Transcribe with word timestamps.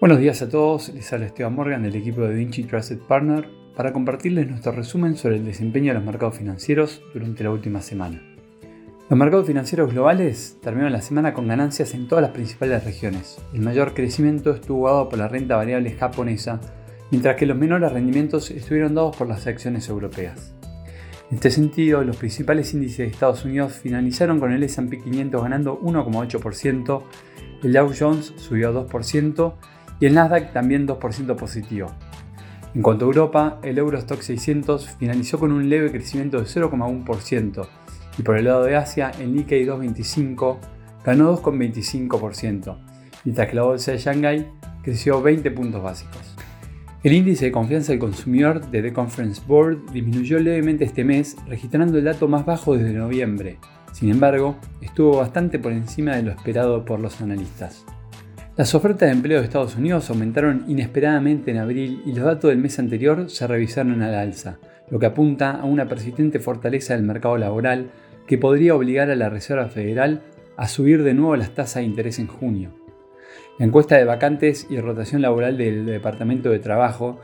Buenos 0.00 0.20
días 0.20 0.42
a 0.42 0.48
todos, 0.48 0.90
les 0.94 1.12
habla 1.12 1.26
Esteban 1.26 1.56
Morgan 1.56 1.82
del 1.82 1.96
equipo 1.96 2.20
de 2.20 2.32
Vinci 2.32 2.62
Trusted 2.62 3.00
Partner 3.00 3.48
para 3.74 3.92
compartirles 3.92 4.48
nuestro 4.48 4.70
resumen 4.70 5.16
sobre 5.16 5.38
el 5.38 5.44
desempeño 5.44 5.88
de 5.88 5.94
los 5.94 6.06
mercados 6.06 6.36
financieros 6.38 7.02
durante 7.12 7.42
la 7.42 7.50
última 7.50 7.82
semana. 7.82 8.22
Los 9.10 9.18
mercados 9.18 9.48
financieros 9.48 9.92
globales 9.92 10.56
terminaron 10.62 10.92
la 10.92 11.02
semana 11.02 11.34
con 11.34 11.48
ganancias 11.48 11.94
en 11.94 12.06
todas 12.06 12.22
las 12.22 12.30
principales 12.30 12.84
regiones. 12.84 13.38
El 13.52 13.62
mayor 13.62 13.92
crecimiento 13.92 14.52
estuvo 14.52 14.86
dado 14.86 15.08
por 15.08 15.18
la 15.18 15.26
renta 15.26 15.56
variable 15.56 15.90
japonesa, 15.90 16.60
mientras 17.10 17.34
que 17.34 17.46
los 17.46 17.56
menores 17.56 17.90
rendimientos 17.90 18.52
estuvieron 18.52 18.94
dados 18.94 19.16
por 19.16 19.26
las 19.26 19.48
acciones 19.48 19.88
europeas. 19.88 20.54
En 21.28 21.38
este 21.38 21.50
sentido, 21.50 22.04
los 22.04 22.16
principales 22.16 22.72
índices 22.72 22.98
de 22.98 23.06
Estados 23.08 23.44
Unidos 23.44 23.72
finalizaron 23.72 24.38
con 24.38 24.52
el 24.52 24.62
S&P 24.62 25.00
500 25.00 25.42
ganando 25.42 25.80
1,8%, 25.80 27.02
el 27.64 27.72
Dow 27.72 27.92
Jones 27.98 28.32
subió 28.36 28.72
2% 28.72 29.54
y 30.00 30.06
el 30.06 30.14
Nasdaq 30.14 30.52
también 30.52 30.86
2% 30.86 31.36
positivo. 31.36 31.90
En 32.74 32.82
cuanto 32.82 33.04
a 33.04 33.08
Europa, 33.08 33.58
el 33.62 33.78
Eurostock 33.78 34.20
600 34.20 34.90
finalizó 34.98 35.38
con 35.38 35.52
un 35.52 35.68
leve 35.68 35.90
crecimiento 35.90 36.38
de 36.38 36.44
0,1% 36.44 37.66
y 38.18 38.22
por 38.22 38.36
el 38.36 38.44
lado 38.44 38.64
de 38.64 38.76
Asia, 38.76 39.12
el 39.20 39.34
Nikkei 39.34 39.64
225 39.64 40.58
ganó 41.04 41.40
2,25%, 41.40 42.76
mientras 43.24 43.48
que 43.48 43.54
la 43.54 43.62
bolsa 43.62 43.92
de 43.92 43.98
Shanghai 43.98 44.46
creció 44.82 45.22
20 45.22 45.50
puntos 45.52 45.82
básicos. 45.82 46.36
El 47.04 47.12
índice 47.12 47.46
de 47.46 47.52
confianza 47.52 47.92
del 47.92 48.00
consumidor 48.00 48.70
de 48.70 48.82
The 48.82 48.92
Conference 48.92 49.40
Board 49.46 49.92
disminuyó 49.92 50.40
levemente 50.40 50.84
este 50.84 51.04
mes, 51.04 51.36
registrando 51.46 51.96
el 51.96 52.04
dato 52.04 52.26
más 52.26 52.44
bajo 52.44 52.76
desde 52.76 52.92
noviembre. 52.92 53.58
Sin 53.92 54.10
embargo, 54.10 54.56
estuvo 54.80 55.18
bastante 55.18 55.60
por 55.60 55.72
encima 55.72 56.16
de 56.16 56.24
lo 56.24 56.32
esperado 56.32 56.84
por 56.84 56.98
los 56.98 57.20
analistas. 57.20 57.84
Las 58.58 58.74
ofertas 58.74 59.08
de 59.08 59.14
empleo 59.14 59.38
de 59.38 59.44
Estados 59.44 59.76
Unidos 59.76 60.10
aumentaron 60.10 60.64
inesperadamente 60.66 61.52
en 61.52 61.58
abril 61.58 62.02
y 62.04 62.12
los 62.12 62.24
datos 62.24 62.50
del 62.50 62.58
mes 62.58 62.80
anterior 62.80 63.30
se 63.30 63.46
revisaron 63.46 64.02
al 64.02 64.16
alza, 64.16 64.58
lo 64.90 64.98
que 64.98 65.06
apunta 65.06 65.52
a 65.52 65.64
una 65.64 65.86
persistente 65.86 66.40
fortaleza 66.40 66.92
del 66.92 67.04
mercado 67.04 67.38
laboral 67.38 67.92
que 68.26 68.36
podría 68.36 68.74
obligar 68.74 69.12
a 69.12 69.14
la 69.14 69.28
Reserva 69.28 69.68
Federal 69.68 70.22
a 70.56 70.66
subir 70.66 71.04
de 71.04 71.14
nuevo 71.14 71.36
las 71.36 71.54
tasas 71.54 71.76
de 71.76 71.84
interés 71.84 72.18
en 72.18 72.26
junio. 72.26 72.72
La 73.60 73.66
encuesta 73.66 73.96
de 73.96 74.02
vacantes 74.02 74.66
y 74.68 74.80
rotación 74.80 75.22
laboral 75.22 75.56
del 75.56 75.86
Departamento 75.86 76.50
de 76.50 76.58
Trabajo, 76.58 77.20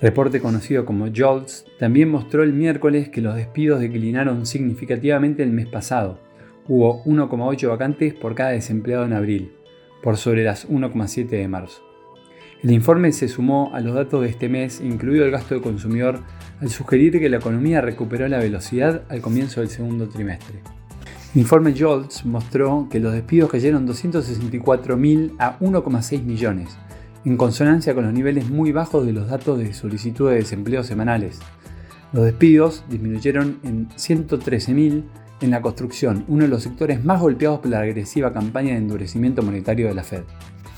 reporte 0.00 0.40
conocido 0.40 0.84
como 0.86 1.08
JOLTS, 1.12 1.64
también 1.80 2.10
mostró 2.10 2.44
el 2.44 2.52
miércoles 2.52 3.08
que 3.08 3.22
los 3.22 3.34
despidos 3.34 3.80
declinaron 3.80 4.46
significativamente 4.46 5.42
el 5.42 5.50
mes 5.50 5.66
pasado. 5.66 6.20
Hubo 6.68 7.02
1,8 7.06 7.70
vacantes 7.70 8.14
por 8.14 8.36
cada 8.36 8.50
desempleado 8.50 9.04
en 9.04 9.14
abril 9.14 9.56
por 10.02 10.16
sobre 10.16 10.44
las 10.44 10.68
1,7 10.68 11.28
de 11.28 11.48
marzo. 11.48 11.82
El 12.62 12.70
informe 12.70 13.12
se 13.12 13.28
sumó 13.28 13.70
a 13.74 13.80
los 13.80 13.94
datos 13.94 14.22
de 14.22 14.28
este 14.28 14.48
mes, 14.48 14.80
incluido 14.80 15.24
el 15.24 15.30
gasto 15.30 15.54
de 15.54 15.60
consumidor, 15.60 16.20
al 16.60 16.70
sugerir 16.70 17.18
que 17.20 17.28
la 17.28 17.36
economía 17.36 17.80
recuperó 17.80 18.26
la 18.28 18.38
velocidad 18.38 19.02
al 19.08 19.20
comienzo 19.20 19.60
del 19.60 19.68
segundo 19.68 20.08
trimestre. 20.08 20.60
El 21.34 21.42
informe 21.42 21.74
JOLTS 21.78 22.24
mostró 22.24 22.88
que 22.90 22.98
los 22.98 23.12
despidos 23.12 23.50
cayeron 23.50 23.86
264.000 23.86 25.34
a 25.38 25.58
1,6 25.58 26.22
millones, 26.22 26.78
en 27.26 27.36
consonancia 27.36 27.94
con 27.94 28.04
los 28.04 28.14
niveles 28.14 28.48
muy 28.48 28.72
bajos 28.72 29.04
de 29.04 29.12
los 29.12 29.28
datos 29.28 29.58
de 29.58 29.74
solicitud 29.74 30.30
de 30.30 30.36
desempleo 30.36 30.82
semanales. 30.82 31.40
Los 32.12 32.24
despidos 32.24 32.84
disminuyeron 32.88 33.58
en 33.64 33.88
113.000 33.90 35.04
en 35.40 35.50
la 35.50 35.60
construcción, 35.60 36.24
uno 36.28 36.44
de 36.44 36.48
los 36.48 36.62
sectores 36.62 37.04
más 37.04 37.20
golpeados 37.20 37.60
por 37.60 37.70
la 37.70 37.80
agresiva 37.80 38.32
campaña 38.32 38.72
de 38.72 38.78
endurecimiento 38.78 39.42
monetario 39.42 39.88
de 39.88 39.94
la 39.94 40.02
Fed. 40.02 40.22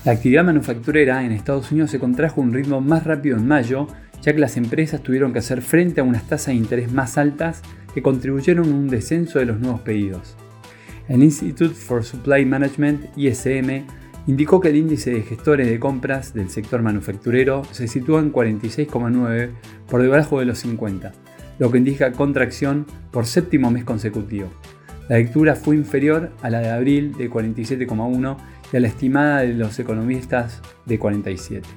La 0.05 0.13
actividad 0.13 0.45
manufacturera 0.45 1.23
en 1.25 1.31
Estados 1.31 1.71
Unidos 1.71 1.91
se 1.91 1.99
contrajo 1.99 2.41
a 2.41 2.43
un 2.43 2.53
ritmo 2.53 2.79
más 2.81 3.03
rápido 3.03 3.37
en 3.37 3.47
mayo, 3.47 3.87
ya 4.21 4.33
que 4.33 4.39
las 4.39 4.57
empresas 4.57 5.01
tuvieron 5.01 5.33
que 5.33 5.39
hacer 5.39 5.61
frente 5.61 6.01
a 6.01 6.03
unas 6.03 6.27
tasas 6.27 6.47
de 6.47 6.55
interés 6.55 6.91
más 6.91 7.17
altas 7.17 7.61
que 7.93 8.01
contribuyeron 8.01 8.65
a 8.65 8.75
un 8.75 8.87
descenso 8.87 9.39
de 9.39 9.45
los 9.45 9.59
nuevos 9.59 9.81
pedidos. 9.81 10.35
El 11.07 11.23
Institute 11.23 11.73
for 11.73 12.03
Supply 12.03 12.45
Management, 12.45 13.17
ISM, 13.17 13.85
indicó 14.27 14.59
que 14.59 14.69
el 14.69 14.75
índice 14.75 15.11
de 15.11 15.23
gestores 15.23 15.67
de 15.67 15.79
compras 15.79 16.33
del 16.33 16.49
sector 16.49 16.81
manufacturero 16.81 17.63
se 17.71 17.87
sitúa 17.87 18.19
en 18.19 18.31
46,9 18.31 19.49
por 19.89 20.01
debajo 20.01 20.39
de 20.39 20.45
los 20.45 20.59
50, 20.59 21.11
lo 21.59 21.71
que 21.71 21.77
indica 21.77 22.11
contracción 22.13 22.85
por 23.11 23.25
séptimo 23.25 23.69
mes 23.69 23.83
consecutivo. 23.83 24.49
La 25.09 25.17
lectura 25.17 25.55
fue 25.55 25.75
inferior 25.75 26.31
a 26.41 26.49
la 26.49 26.59
de 26.59 26.69
abril 26.69 27.15
de 27.17 27.29
47,1 27.29 28.37
y 28.71 28.77
a 28.77 28.79
la 28.79 28.87
estimada 28.87 29.41
de 29.41 29.53
los 29.53 29.77
economistas 29.79 30.61
de 30.85 30.97
47. 30.97 31.67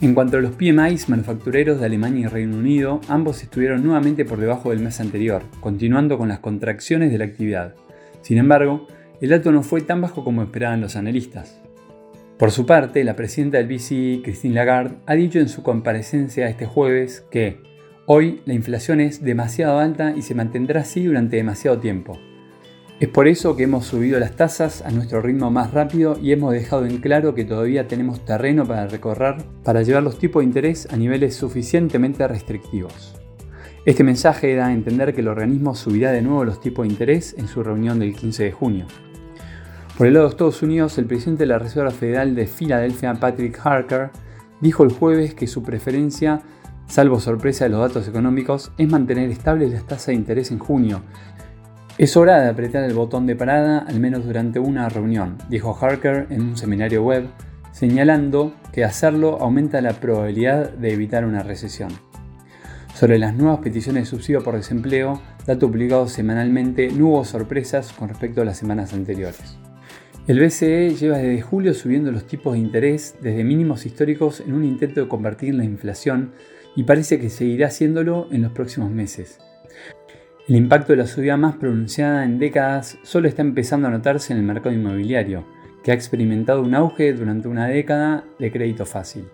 En 0.00 0.14
cuanto 0.14 0.36
a 0.36 0.40
los 0.40 0.52
PMIs 0.52 1.08
manufactureros 1.08 1.80
de 1.80 1.86
Alemania 1.86 2.26
y 2.26 2.26
Reino 2.28 2.56
Unido, 2.56 3.00
ambos 3.08 3.42
estuvieron 3.42 3.82
nuevamente 3.82 4.24
por 4.24 4.38
debajo 4.38 4.70
del 4.70 4.78
mes 4.78 5.00
anterior, 5.00 5.42
continuando 5.60 6.18
con 6.18 6.28
las 6.28 6.38
contracciones 6.38 7.10
de 7.10 7.18
la 7.18 7.24
actividad. 7.24 7.74
Sin 8.22 8.38
embargo, 8.38 8.86
el 9.20 9.30
dato 9.30 9.50
no 9.50 9.62
fue 9.62 9.80
tan 9.80 10.00
bajo 10.00 10.22
como 10.22 10.42
esperaban 10.42 10.80
los 10.80 10.94
analistas. 10.94 11.60
Por 12.38 12.52
su 12.52 12.64
parte, 12.64 13.02
la 13.02 13.16
presidenta 13.16 13.58
del 13.58 13.66
BCE, 13.66 14.20
Christine 14.22 14.54
Lagarde, 14.54 14.98
ha 15.06 15.14
dicho 15.14 15.40
en 15.40 15.48
su 15.48 15.64
comparecencia 15.64 16.48
este 16.48 16.66
jueves 16.66 17.26
que, 17.32 17.60
Hoy 18.10 18.40
la 18.46 18.54
inflación 18.54 19.00
es 19.00 19.22
demasiado 19.22 19.78
alta 19.78 20.14
y 20.16 20.22
se 20.22 20.34
mantendrá 20.34 20.80
así 20.80 21.04
durante 21.04 21.36
demasiado 21.36 21.78
tiempo. 21.78 22.18
Es 23.00 23.08
por 23.10 23.28
eso 23.28 23.54
que 23.54 23.64
hemos 23.64 23.84
subido 23.84 24.18
las 24.18 24.34
tasas 24.34 24.80
a 24.80 24.90
nuestro 24.90 25.20
ritmo 25.20 25.50
más 25.50 25.74
rápido 25.74 26.18
y 26.18 26.32
hemos 26.32 26.54
dejado 26.54 26.86
en 26.86 27.02
claro 27.02 27.34
que 27.34 27.44
todavía 27.44 27.86
tenemos 27.86 28.24
terreno 28.24 28.64
para 28.64 28.86
recorrer 28.86 29.36
para 29.62 29.82
llevar 29.82 30.04
los 30.04 30.18
tipos 30.18 30.40
de 30.40 30.46
interés 30.46 30.88
a 30.90 30.96
niveles 30.96 31.36
suficientemente 31.36 32.26
restrictivos. 32.26 33.14
Este 33.84 34.04
mensaje 34.04 34.54
da 34.54 34.68
a 34.68 34.72
entender 34.72 35.14
que 35.14 35.20
el 35.20 35.28
organismo 35.28 35.74
subirá 35.74 36.10
de 36.10 36.22
nuevo 36.22 36.46
los 36.46 36.62
tipos 36.62 36.86
de 36.86 36.92
interés 36.92 37.34
en 37.36 37.46
su 37.46 37.62
reunión 37.62 37.98
del 37.98 38.16
15 38.16 38.44
de 38.44 38.52
junio. 38.52 38.86
Por 39.98 40.06
el 40.06 40.14
lado 40.14 40.24
de 40.24 40.30
Estados 40.30 40.62
Unidos, 40.62 40.96
el 40.96 41.04
presidente 41.04 41.42
de 41.42 41.48
la 41.48 41.58
Reserva 41.58 41.90
Federal 41.90 42.34
de 42.34 42.46
Filadelfia, 42.46 43.12
Patrick 43.12 43.60
Harker, 43.62 44.08
dijo 44.62 44.82
el 44.82 44.92
jueves 44.92 45.34
que 45.34 45.46
su 45.46 45.62
preferencia 45.62 46.40
salvo 46.88 47.20
sorpresa 47.20 47.64
de 47.64 47.70
los 47.70 47.80
datos 47.80 48.08
económicos, 48.08 48.72
es 48.78 48.90
mantener 48.90 49.30
estables 49.30 49.72
las 49.72 49.86
tasas 49.86 50.06
de 50.06 50.14
interés 50.14 50.50
en 50.50 50.58
junio. 50.58 51.02
Es 51.98 52.16
hora 52.16 52.40
de 52.40 52.48
apretar 52.48 52.84
el 52.84 52.94
botón 52.94 53.26
de 53.26 53.36
parada 53.36 53.80
al 53.80 54.00
menos 54.00 54.24
durante 54.24 54.58
una 54.58 54.88
reunión, 54.88 55.36
dijo 55.48 55.76
Harker 55.78 56.26
en 56.30 56.42
un 56.42 56.56
seminario 56.56 57.02
web, 57.02 57.26
señalando 57.72 58.54
que 58.72 58.84
hacerlo 58.84 59.38
aumenta 59.40 59.80
la 59.80 59.92
probabilidad 59.92 60.70
de 60.70 60.92
evitar 60.92 61.24
una 61.24 61.42
recesión. 61.42 61.90
Sobre 62.94 63.18
las 63.18 63.34
nuevas 63.34 63.60
peticiones 63.60 64.04
de 64.04 64.10
subsidio 64.10 64.42
por 64.42 64.56
desempleo, 64.56 65.20
dato 65.46 65.68
publicado 65.68 66.08
semanalmente, 66.08 66.90
no 66.90 67.08
hubo 67.08 67.24
sorpresas 67.24 67.92
con 67.92 68.08
respecto 68.08 68.42
a 68.42 68.44
las 68.44 68.58
semanas 68.58 68.92
anteriores. 68.92 69.58
El 70.26 70.40
BCE 70.40 70.94
lleva 70.94 71.18
desde 71.18 71.40
julio 71.40 71.74
subiendo 71.74 72.12
los 72.12 72.26
tipos 72.26 72.54
de 72.54 72.58
interés 72.58 73.16
desde 73.22 73.44
mínimos 73.44 73.86
históricos 73.86 74.40
en 74.40 74.52
un 74.52 74.64
intento 74.64 75.00
de 75.00 75.08
convertir 75.08 75.54
la 75.54 75.64
inflación 75.64 76.32
y 76.76 76.84
parece 76.84 77.18
que 77.18 77.30
seguirá 77.30 77.68
haciéndolo 77.68 78.28
en 78.30 78.42
los 78.42 78.52
próximos 78.52 78.90
meses. 78.90 79.38
El 80.48 80.56
impacto 80.56 80.92
de 80.92 80.98
la 80.98 81.06
subida 81.06 81.36
más 81.36 81.56
pronunciada 81.56 82.24
en 82.24 82.38
décadas 82.38 82.98
solo 83.02 83.28
está 83.28 83.42
empezando 83.42 83.88
a 83.88 83.90
notarse 83.90 84.32
en 84.32 84.38
el 84.38 84.44
mercado 84.44 84.74
inmobiliario, 84.74 85.44
que 85.82 85.90
ha 85.90 85.94
experimentado 85.94 86.62
un 86.62 86.74
auge 86.74 87.12
durante 87.12 87.48
una 87.48 87.68
década 87.68 88.24
de 88.38 88.50
crédito 88.50 88.86
fácil. 88.86 89.26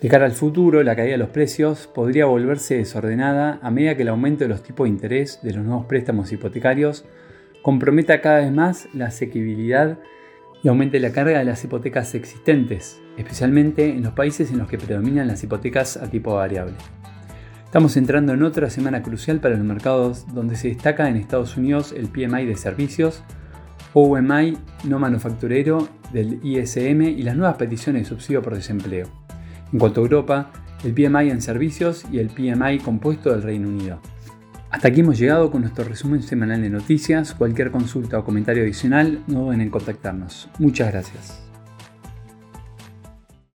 De 0.00 0.08
cara 0.08 0.26
al 0.26 0.32
futuro, 0.32 0.84
la 0.84 0.94
caída 0.94 1.12
de 1.12 1.18
los 1.18 1.30
precios 1.30 1.88
podría 1.92 2.26
volverse 2.26 2.76
desordenada 2.76 3.58
a 3.62 3.70
medida 3.72 3.96
que 3.96 4.02
el 4.02 4.08
aumento 4.08 4.44
de 4.44 4.50
los 4.50 4.62
tipos 4.62 4.84
de 4.84 4.90
interés 4.90 5.40
de 5.42 5.54
los 5.54 5.64
nuevos 5.64 5.86
préstamos 5.86 6.30
hipotecarios 6.30 7.04
comprometa 7.62 8.20
cada 8.20 8.38
vez 8.38 8.52
más 8.52 8.88
la 8.94 9.06
asequibilidad 9.06 9.98
y 10.62 10.68
aumente 10.68 11.00
la 11.00 11.12
carga 11.12 11.38
de 11.38 11.44
las 11.44 11.62
hipotecas 11.64 12.14
existentes, 12.14 13.00
especialmente 13.16 13.90
en 13.90 14.02
los 14.02 14.12
países 14.12 14.50
en 14.50 14.58
los 14.58 14.68
que 14.68 14.78
predominan 14.78 15.28
las 15.28 15.42
hipotecas 15.42 15.96
a 15.96 16.10
tipo 16.10 16.34
variable. 16.34 16.74
Estamos 17.64 17.96
entrando 17.96 18.32
en 18.32 18.42
otra 18.42 18.70
semana 18.70 19.02
crucial 19.02 19.40
para 19.40 19.56
los 19.56 19.64
mercados 19.64 20.26
donde 20.32 20.56
se 20.56 20.68
destaca 20.68 21.08
en 21.08 21.16
Estados 21.16 21.56
Unidos 21.56 21.92
el 21.92 22.08
PMI 22.08 22.46
de 22.46 22.56
servicios, 22.56 23.22
OMI 23.92 24.56
no 24.84 24.98
manufacturero 24.98 25.88
del 26.12 26.40
ISM 26.42 27.02
y 27.02 27.22
las 27.22 27.36
nuevas 27.36 27.56
peticiones 27.56 28.02
de 28.02 28.08
subsidio 28.08 28.42
por 28.42 28.54
desempleo. 28.54 29.06
En 29.72 29.78
cuanto 29.78 30.00
a 30.00 30.04
Europa, 30.04 30.50
el 30.84 30.94
PMI 30.94 31.30
en 31.30 31.42
servicios 31.42 32.04
y 32.10 32.18
el 32.18 32.28
PMI 32.28 32.78
compuesto 32.78 33.30
del 33.30 33.42
Reino 33.42 33.68
Unido. 33.68 34.00
Hasta 34.70 34.88
aquí 34.88 35.00
hemos 35.00 35.18
llegado 35.18 35.50
con 35.50 35.62
nuestro 35.62 35.84
resumen 35.84 36.22
semanal 36.22 36.60
de 36.60 36.68
noticias. 36.70 37.34
Cualquier 37.34 37.70
consulta 37.70 38.18
o 38.18 38.24
comentario 38.24 38.62
adicional, 38.62 39.22
no 39.26 39.44
duden 39.44 39.62
en 39.62 39.70
contactarnos. 39.70 40.48
Muchas 40.58 40.92
gracias. 40.92 41.47